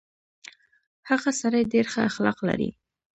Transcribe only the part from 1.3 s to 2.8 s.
سړی ډېر شه اخلاق لري.